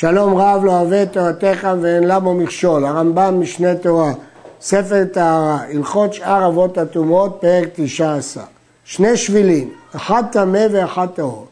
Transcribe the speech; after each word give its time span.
שלום 0.00 0.36
רב 0.36 0.64
לא 0.64 0.70
אוהב 0.70 0.92
את 0.92 1.12
תורתך 1.12 1.68
ואין 1.80 2.04
למו 2.04 2.34
מכשול, 2.34 2.84
הרמב"ם 2.84 3.40
משנה 3.40 3.74
תורה, 3.74 4.12
ספר 4.60 5.04
טהרה, 5.12 5.58
הלכות 5.72 6.14
שאר 6.14 6.46
אבות 6.46 6.78
הטומאות, 6.78 7.38
פרק 7.40 7.68
תשע 7.74 8.14
עשר. 8.14 8.40
שני 8.84 9.16
שבילים, 9.16 9.70
אחד 9.96 10.22
טמא 10.32 10.66
ואחד 10.70 11.06
טהור. 11.14 11.46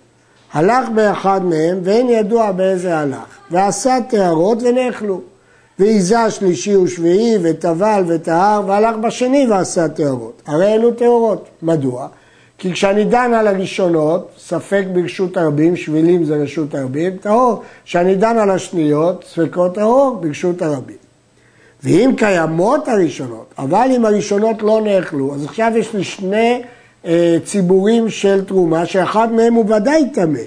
הלך 0.53 0.89
באחד 0.95 1.45
מהם 1.45 1.81
ואין 1.85 2.09
ידוע 2.09 2.53
באיזה 2.53 2.99
הלך, 2.99 3.39
ועשה 3.51 3.97
טהרות 4.11 4.59
ונאכלו. 4.63 5.21
ועיזה 5.79 6.31
שלישי 6.31 6.77
ושביעי, 6.77 7.39
וטבל 7.43 8.05
וטהר, 8.07 8.63
והלך 8.67 8.97
בשני 8.97 9.47
ועשה 9.51 9.89
טהרות. 9.89 10.43
הרי 10.47 10.75
אלו 10.75 10.91
טהורות. 10.91 11.49
מדוע? 11.63 12.09
כי 12.63 12.73
כשאני 12.73 13.05
דן 13.05 13.35
על 13.35 13.47
הראשונות, 13.47 14.31
ספק 14.39 14.85
ברשות 14.93 15.37
הרבים, 15.37 15.77
שבילים 15.77 16.25
זה 16.25 16.37
רשות 16.37 16.75
הרבים, 16.75 17.17
טהור. 17.17 17.63
כשאני 17.85 18.15
דן 18.15 18.39
על 18.39 18.51
השניות, 18.51 19.25
ספקות 19.29 19.75
טהור 19.75 20.19
ברשות 20.21 20.63
הרבים. 20.63 20.97
ואם 21.83 22.11
קיימות 22.17 22.89
הראשונות, 22.89 23.55
אבל 23.59 23.89
אם 23.97 24.05
הראשונות 24.05 24.63
לא 24.63 24.81
נאכלו, 24.85 25.35
אז 25.35 25.45
עכשיו 25.45 25.73
יש 25.77 25.95
לי 25.95 26.05
שני 26.05 26.63
אה, 27.07 27.37
ציבורים 27.45 28.11
של 28.11 28.45
תרומה, 28.45 28.87
שאחד 28.87 29.33
מהם 29.33 29.55
הוא 29.55 29.75
ודאי 29.75 30.11
טמא. 30.15 30.41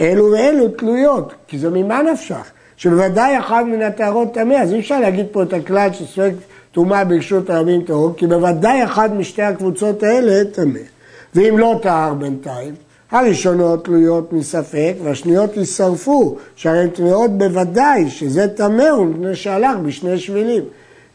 אלו 0.00 0.32
ואלו 0.32 0.68
תלויות, 0.68 1.32
כי 1.48 1.58
זה 1.58 1.70
ממה 1.70 2.02
נפשך? 2.02 2.50
שבוודאי 2.76 3.38
אחד 3.38 3.64
מן 3.66 3.82
הטהרות 3.82 4.34
טמא, 4.34 4.54
אז 4.54 4.72
אי 4.72 4.80
אפשר 4.80 5.00
להגיד 5.00 5.26
פה 5.32 5.42
את 5.42 5.52
הכלל 5.52 5.88
שספק 5.92 6.32
טומאה 6.72 7.04
ברשות 7.04 7.50
הרבים 7.50 7.82
טהור, 7.82 8.14
כי 8.16 8.26
בוודאי 8.26 8.84
אחד 8.84 9.16
משתי 9.16 9.42
הקבוצות 9.42 10.02
האלה 10.02 10.44
טמא. 10.52 10.93
ואם 11.34 11.58
לא 11.58 11.78
טהר 11.82 12.14
בינתיים, 12.14 12.74
הראשונות 13.10 13.84
תלויות 13.84 14.32
מספק 14.32 14.94
והשניות 15.02 15.56
יישרפו, 15.56 16.36
שהרי 16.56 16.78
הן 16.78 16.88
טמאות 16.88 17.38
בוודאי 17.38 18.10
שזה 18.10 18.48
טמא 18.48 18.88
הוא 18.88 19.06
מפני 19.06 19.36
שהלך 19.36 19.76
בשני 19.82 20.18
שבילים. 20.18 20.62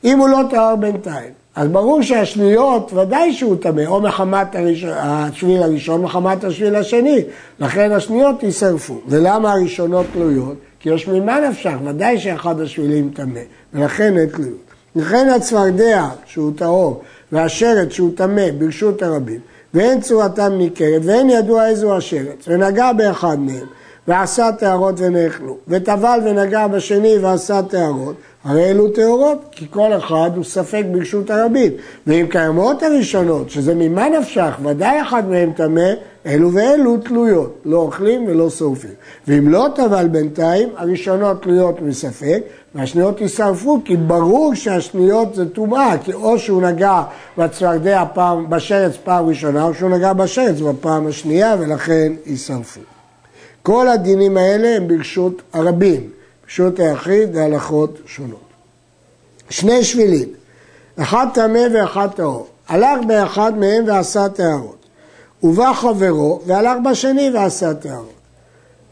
אם 0.04 0.20
הוא 0.20 0.30
לא 0.30 0.42
טהר 0.50 0.76
בינתיים, 0.76 1.30
אז 1.56 1.68
ברור 1.68 2.02
שהשניות 2.02 2.94
ודאי 2.94 3.34
שהוא 3.34 3.56
טמא, 3.56 3.86
או 3.86 4.02
מחמת 4.02 4.56
השביל 4.98 5.64
הראשון, 5.64 6.02
מחמת 6.02 6.44
השביל 6.44 6.76
השני, 6.76 7.24
לכן 7.60 7.92
השניות 7.92 8.44
יישרפו. 8.44 9.00
ולמה 9.08 9.52
הראשונות 9.52 10.06
תלויות? 10.14 10.56
כי 10.80 10.90
יש 10.90 11.08
ממה 11.08 11.40
נפשך, 11.50 11.74
ודאי 11.86 12.20
שאחד 12.20 12.62
השבילים 12.62 13.12
טמא, 13.16 13.40
ולכן 13.74 14.18
אין 14.18 14.30
תלויות. 14.30 14.70
לכן 14.96 15.30
הצפרדע 15.30 16.08
שהוא 16.26 16.52
טהור, 16.56 17.02
והשרץ 17.32 17.92
שהוא 17.92 18.12
טמא 18.16 18.52
ברשות 18.58 19.02
הרבים, 19.02 19.40
ואין 19.74 20.02
צורתם 20.02 20.54
ניכרת, 20.58 21.02
ואין 21.04 21.30
ידוע 21.30 21.68
איזו 21.68 21.98
השרץ, 21.98 22.46
ונגע 22.48 22.94
באחד 22.94 23.40
מהם, 23.40 23.68
ועשה 24.08 24.52
טהרות 24.52 24.96
ונאכלו, 24.98 25.58
וטבל 25.68 26.20
ונגע 26.26 26.68
בשני 26.68 27.18
ועשה 27.18 27.62
טהרות, 27.62 28.16
הרי 28.44 28.70
אלו 28.70 28.88
טהורות, 28.90 29.46
כי 29.52 29.66
כל 29.70 29.98
אחד 29.98 30.32
הוא 30.36 30.44
ספק 30.44 30.84
ברשות 30.92 31.30
הרבים. 31.30 31.72
ואם 32.08 32.26
קיימות 32.30 32.84
הראשונות, 32.84 33.50
שזה 33.50 33.76
ממה 33.76 34.10
נפשך, 34.10 34.56
ודאי 34.64 35.02
אחד 35.02 35.30
מהם 35.30 35.52
טמא, 35.56 35.90
אלו 36.26 36.54
ואלו 36.54 36.98
תלויות, 36.98 37.62
לא 37.66 37.78
אוכלים 37.78 38.26
ולא 38.28 38.50
שורפים. 38.50 38.92
ואם 39.28 39.50
לא 39.50 39.68
טבל 39.76 40.08
בינתיים, 40.08 40.70
הראשונות 40.78 41.42
תלויות 41.42 41.82
מספק, 41.82 42.42
והשניות 42.76 43.22
יישרפו, 43.22 43.82
כי 43.86 43.98
ברור 43.98 44.56
שהשניות 44.56 45.36
זה 45.36 45.50
טומאה, 45.50 45.98
כי 46.04 46.14
או 46.14 46.40
שהוא 46.40 46.62
נגע 46.62 47.04
בצפרדע 47.38 48.04
פעם, 48.14 48.50
בשרץ 48.50 48.98
פעם 49.04 49.26
ראשונה, 49.26 49.64
או 49.64 49.74
שהוא 49.74 49.90
נגע 49.90 50.14
בשרץ 50.14 50.60
בפעם 50.60 51.08
השנייה, 51.08 51.56
ולכן 51.60 52.14
יישרפו. 52.26 52.99
כל 53.64 53.88
הדינים 53.88 54.38
האלה 54.38 54.76
הם 54.76 54.88
ברשות 54.88 55.42
הרבים, 55.54 56.10
ברשות 56.46 56.80
היחיד 56.80 57.36
והלכות 57.36 57.98
שונות. 58.06 58.50
שני 59.50 59.84
שבילים, 59.84 60.30
אחד 61.00 61.28
טמא 61.34 61.68
ואחד 61.74 62.08
טהור. 62.16 62.48
הלך 62.68 63.06
באחד 63.08 63.58
מהם 63.58 63.84
ועשה 63.88 64.30
טהרות. 64.30 64.76
ובא 65.44 65.74
חברו 65.74 66.42
והלך 66.46 66.78
בשני 66.90 67.30
ועשה 67.34 67.74
טהרות. 67.74 68.14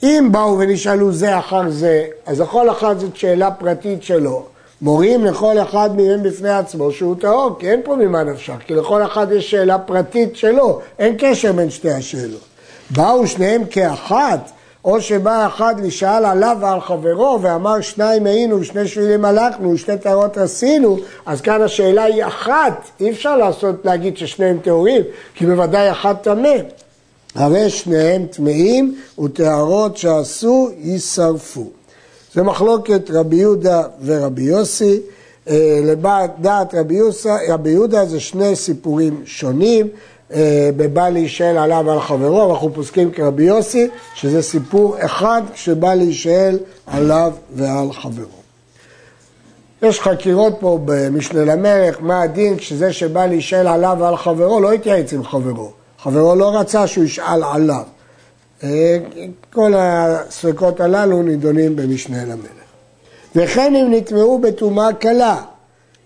אם 0.04 0.30
באו 0.32 0.60
ונשאלו 0.60 1.12
זה 1.12 1.40
אחר 1.40 1.70
זה, 1.70 2.06
אז 2.26 2.42
לכל 2.42 2.70
אחד 2.70 3.00
זאת 3.00 3.16
שאלה 3.16 3.52
פרטית 3.52 4.04
שלו. 4.04 4.44
מורים 4.82 5.26
לכל 5.26 5.60
אחד 5.60 5.90
מהם 5.96 6.24
בפני 6.24 6.50
עצמו 6.50 6.92
שהוא 6.92 7.16
טהור, 7.20 7.56
כי 7.60 7.72
אין 7.72 7.82
פה 7.84 7.96
ממה 7.96 8.24
נפשך, 8.24 8.56
כי 8.66 8.74
לכל 8.74 9.04
אחד 9.04 9.32
יש 9.32 9.52
שאלה 9.52 9.80
פרטית 9.80 10.36
שלו, 10.36 10.82
אין 11.00 11.16
קשר 11.20 11.52
בין 11.52 11.70
שתי 11.70 11.92
השאלות. 11.92 12.42
באו 12.90 13.28
שניהם 13.28 13.66
כאחת, 13.70 14.52
או 14.88 15.02
שבא 15.02 15.48
אחד 15.48 15.76
לשאל 15.84 16.26
עליו 16.26 16.58
ועל 16.62 16.82
חברו 16.82 17.40
ואמר 17.42 17.82
שניים 17.82 18.26
היינו, 18.26 18.64
שני 18.64 18.88
שבילים 18.88 19.26
הלכנו, 19.26 19.78
שתי 19.78 19.98
טהרות 19.98 20.38
עשינו, 20.38 20.98
אז 21.26 21.42
כאן 21.42 21.62
השאלה 21.62 22.04
היא 22.04 22.26
אחת, 22.26 22.90
אי 23.00 23.12
אפשר 23.12 23.38
לעשות, 23.38 23.76
להגיד 23.86 24.18
ששניהם 24.18 24.60
טהורים, 24.64 25.02
כי 25.36 25.46
בוודאי 25.46 25.92
אחת 25.92 26.24
טמא. 26.24 26.56
הרי 27.36 27.70
שניהם 27.70 28.26
טמאים 28.26 28.96
וטהרות 29.20 29.98
שעשו 29.98 30.70
יישרפו. 30.78 31.70
זה 32.34 32.44
מחלוקת 32.44 33.12
רבי 33.12 33.36
יהודה 33.36 33.84
ורבי 34.06 34.44
יוסי. 34.44 35.00
אה, 35.50 35.80
לדעת 35.84 36.76
רבי 37.50 37.70
יהודה 37.70 38.06
זה 38.06 38.20
שני 38.20 38.56
סיפורים 38.56 39.22
שונים. 39.26 39.88
אה, 40.34 40.70
בבא 40.78 41.10
להישאל 41.10 41.58
עליו 41.58 41.84
ועל 41.86 42.02
חברו, 42.02 42.54
אנחנו 42.54 42.74
פוסקים 42.74 43.12
כרבי 43.12 43.44
יוסי, 43.44 43.88
שזה 44.16 44.42
סיפור 44.42 44.96
אחד 45.00 45.42
שבא 45.56 45.94
להישאל 45.94 46.60
עליו 46.88 47.34
ועל 47.56 47.94
חברו. 47.94 48.38
יש 49.82 50.00
חקירות 50.02 50.54
פה 50.60 50.80
במשנה 50.86 51.46
למלך, 51.46 51.98
מה 52.00 52.22
הדין 52.22 52.58
כשזה 52.58 52.94
שבא 52.94 53.26
להישאל 53.26 53.68
עליו 53.68 53.98
ועל 54.00 54.18
חברו 54.18 54.60
לא 54.60 54.72
התייעץ 54.72 55.14
עם 55.14 55.24
חברו. 55.24 55.72
חברו 56.00 56.36
לא 56.36 56.60
רצה 56.60 56.88
שהוא 56.88 57.04
ישאל 57.04 57.44
עליו. 57.44 57.84
אה, 58.64 58.98
כל 59.54 59.74
הספקות 59.78 60.80
הללו 60.80 61.24
נידונים 61.24 61.76
במשנה 61.76 62.26
למלך. 62.26 62.68
וכן 63.36 63.76
אם 63.76 63.88
נטמעו 63.94 64.40
בטומאה 64.40 64.94
קלה, 64.94 65.42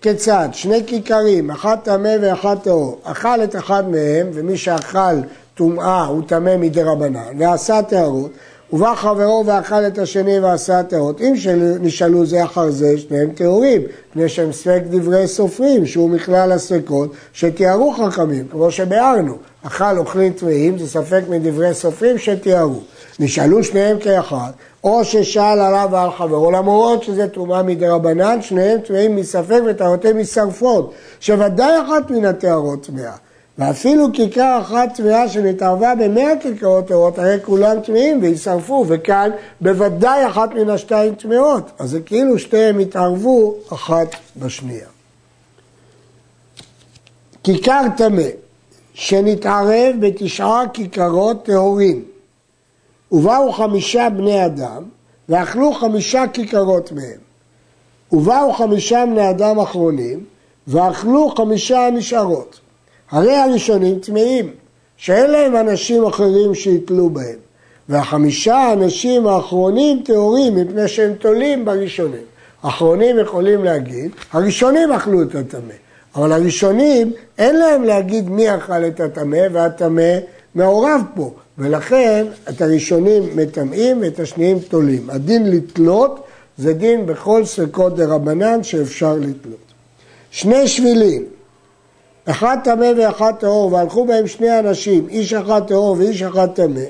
כיצד? 0.02 0.48
שני 0.52 0.82
כיכרים, 0.86 1.50
אחד 1.50 1.76
טמא 1.82 2.16
ואחד 2.20 2.56
טהור. 2.62 2.98
אכל 3.02 3.44
את 3.44 3.56
אחד 3.56 3.88
מהם, 3.88 4.26
ומי 4.32 4.56
שאכל 4.56 5.14
טומאה 5.54 6.04
הוא 6.04 6.22
טמא 6.26 6.56
מדי 6.56 6.82
רבנן, 6.82 7.38
ועשה 7.38 7.82
טהרות, 7.82 8.30
ובא 8.72 8.94
חברו 8.94 9.44
ואכל 9.46 9.86
את 9.86 9.98
השני 9.98 10.38
ועשה 10.38 10.82
טהרות. 10.82 11.20
אם 11.20 11.34
נשאלו 11.80 12.26
זה 12.26 12.44
אחר 12.44 12.70
זה, 12.70 12.98
שניהם 12.98 13.30
טהורים, 13.34 13.82
מפני 14.10 14.28
שהם 14.28 14.52
ספק 14.52 14.82
דברי 14.90 15.28
סופרים, 15.28 15.86
שהוא 15.86 16.10
מכלל 16.10 16.52
הספקות, 16.52 17.12
שתיארו 17.32 17.92
חכמים, 17.92 18.48
כמו 18.50 18.70
שביארנו. 18.70 19.36
אכל 19.66 19.98
אוכלים 19.98 20.32
טמאים, 20.32 20.78
זה 20.78 20.88
ספק 20.88 21.22
מדברי 21.28 21.74
סופרים 21.74 22.18
שתיארו. 22.18 22.80
נשאלו 23.20 23.64
שניהם 23.64 23.98
כאחד, 23.98 24.50
או 24.84 25.04
ששאל 25.04 25.60
עליו 25.60 25.88
ועל 25.92 26.10
חברו, 26.10 26.50
למרות 26.50 27.02
שזה 27.02 27.28
תרומה 27.28 27.62
מדי 27.62 27.86
רבנן, 27.86 28.42
שניהם 28.42 28.80
טמאים 28.80 29.16
מספק 29.16 29.60
וטהרותיהם 29.66 30.20
משרפות, 30.20 30.94
שוודאי 31.20 31.80
אחת 31.82 32.10
מן 32.10 32.24
הטהרות 32.24 32.86
טמאה. 32.86 33.12
ואפילו 33.58 34.06
כיכר 34.12 34.58
אחת 34.62 34.88
טמאה 34.96 35.28
שנתערבה 35.28 35.94
במאה 35.94 36.32
כיכרות 36.40 36.88
טהורות, 36.88 37.18
הרי 37.18 37.36
כולם 37.44 37.80
טמאים 37.80 38.22
וישרפו, 38.22 38.84
וכאן 38.88 39.30
בוודאי 39.60 40.26
אחת 40.26 40.54
מן 40.54 40.70
השתיים 40.70 41.14
טמאות. 41.14 41.70
אז 41.78 41.90
זה 41.90 42.00
כאילו 42.00 42.38
שתיהם 42.38 42.78
התערבו 42.78 43.54
אחת 43.72 44.08
בשנייה. 44.36 44.86
כיכר 47.44 47.82
טמא 47.96 48.22
שנתערב 48.94 49.94
בתשעה 50.00 50.68
כיכרות 50.72 51.44
טהורים, 51.44 52.04
ובאו 53.12 53.52
חמישה 53.52 54.08
בני 54.10 54.46
אדם, 54.46 54.82
ואכלו 55.28 55.72
חמישה 55.72 56.24
כיכרות 56.32 56.92
מהם. 56.92 57.20
ובאו 58.12 58.52
חמישה 58.52 59.04
בני 59.06 59.30
אדם 59.30 59.58
אחרונים, 59.58 60.24
ואכלו 60.66 61.28
חמישה 61.36 61.88
נשארות. 61.92 62.60
הרי 63.10 63.36
הראשונים 63.36 63.98
טמאים, 63.98 64.50
שאין 64.96 65.30
להם 65.30 65.56
אנשים 65.56 66.04
אחרים 66.04 66.54
שיתלו 66.54 67.10
בהם. 67.10 67.38
והחמישה 67.88 68.56
האנשים 68.56 69.26
האחרונים 69.26 70.02
טהורים 70.04 70.56
מפני 70.56 70.88
שהם 70.88 71.14
תולים 71.14 71.64
בראשונים. 71.64 72.24
האחרונים 72.62 73.18
יכולים 73.18 73.64
להגיד, 73.64 74.10
הראשונים 74.32 74.92
אכלו 74.92 75.22
את 75.22 75.34
הטמא, 75.34 75.74
אבל 76.16 76.32
הראשונים 76.32 77.12
אין 77.38 77.56
להם 77.56 77.82
להגיד 77.82 78.30
מי 78.30 78.54
אכל 78.54 78.84
את 78.84 79.00
הטמא 79.00 79.46
והטמא 79.52 80.18
מעורב 80.54 81.02
פה, 81.14 81.30
ולכן 81.58 82.26
את 82.48 82.62
הראשונים 82.62 83.22
מטמאים 83.36 84.00
ואת 84.00 84.20
השניים 84.20 84.58
תולים. 84.58 85.10
הדין 85.10 85.50
לתלות 85.50 86.24
זה 86.58 86.72
דין 86.72 87.06
בכל 87.06 87.44
ספקות 87.44 87.96
דה 87.96 88.06
רבנן 88.06 88.62
שאפשר 88.62 89.14
לתלות. 89.14 89.72
שני 90.30 90.68
שבילים, 90.68 91.24
אחד 92.24 92.56
טמא 92.64 92.92
ואחד 92.96 93.32
טהור, 93.38 93.72
והלכו 93.72 94.04
בהם 94.04 94.26
שני 94.26 94.58
אנשים, 94.58 95.08
איש 95.08 95.32
אחד 95.32 95.62
טהור 95.66 95.96
ואיש 95.98 96.22
אחד 96.22 96.48
טמא, 96.54 96.80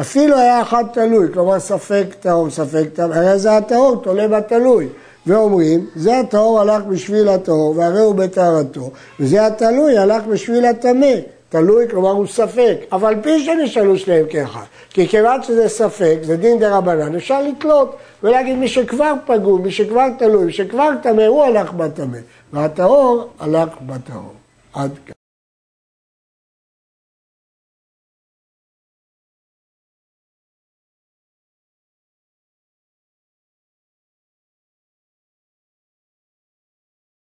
אפילו 0.00 0.36
היה 0.36 0.62
אחד 0.62 0.84
תלוי, 0.92 1.32
כלומר 1.32 1.60
ספק 1.60 2.06
טהור, 2.20 2.50
ספק 2.50 2.84
טהור, 2.94 3.14
הרי 3.14 3.38
זה 3.38 3.56
הטהור, 3.56 3.96
תולה 4.02 4.28
בתלוי. 4.28 4.88
ואומרים, 5.26 5.86
זה 5.96 6.18
הטהור 6.18 6.60
הלך 6.60 6.82
בשביל 6.82 7.28
הטהור, 7.28 7.74
והרי 7.76 8.00
הוא 8.00 8.14
בטהרתו, 8.14 8.90
וזה 9.20 9.46
התלוי 9.46 9.98
הלך 9.98 10.24
בשביל 10.24 10.64
הטמא. 10.64 11.14
תלוי, 11.48 11.88
כלומר 11.88 12.10
הוא 12.10 12.26
ספק, 12.26 12.76
אבל 12.92 13.14
פי 13.22 13.44
שנשאלו 13.44 13.98
שניהם 13.98 14.26
כאחד. 14.30 14.64
כי 14.90 15.08
כיוון 15.08 15.42
שזה 15.42 15.68
ספק, 15.68 16.18
זה 16.22 16.36
דין 16.36 16.58
דה 16.58 16.76
רבנן, 16.76 17.14
אפשר 17.14 17.42
לתלות 17.42 17.96
ולהגיד 18.22 18.56
מי 18.56 18.68
שכבר 18.68 19.12
פגום, 19.26 19.62
מי 19.62 19.70
שכבר 19.70 20.06
תלוי, 20.18 20.44
מי 20.44 20.52
שכבר 20.52 20.90
טמא, 21.02 21.22
הוא 21.22 21.44
הלך 21.44 21.72
בטמא, 21.72 22.18
והטהור 22.52 23.28
הלך 23.40 23.68
בטהור. 23.86 24.32
עד 24.74 24.90
כאן. 25.06 25.15